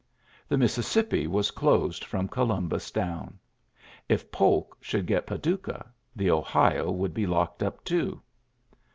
[0.49, 3.37] The Mississippi ^ closed from Columbus down.
[4.09, 8.19] If Pc should get Paducah, the Ohio would locked up too.